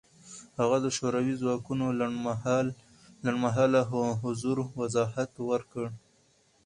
هغه 0.59 0.77
د 0.85 0.87
شوروي 0.97 1.33
ځواکونو 1.41 1.85
لنډمهاله 3.27 3.81
حضور 4.21 4.57
وضاحت 4.79 5.31
ورکړ. 5.49 5.85